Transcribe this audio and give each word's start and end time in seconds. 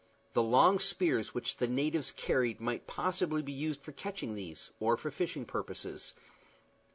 The 0.33 0.41
long 0.41 0.79
spears 0.79 1.35
which 1.35 1.57
the 1.57 1.67
natives 1.67 2.09
carried 2.09 2.59
might 2.59 2.87
possibly 2.87 3.43
be 3.43 3.51
used 3.51 3.81
for 3.81 3.91
catching 3.91 4.33
these, 4.33 4.71
or 4.79 4.97
for 4.97 5.11
fishing 5.11 5.45
purposes. 5.45 6.15